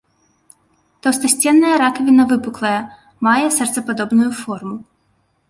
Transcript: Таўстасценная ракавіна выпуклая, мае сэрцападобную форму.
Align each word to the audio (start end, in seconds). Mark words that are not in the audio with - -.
Таўстасценная 1.07 1.73
ракавіна 1.83 2.23
выпуклая, 2.33 2.81
мае 3.29 3.45
сэрцападобную 3.59 4.31
форму. 4.43 4.75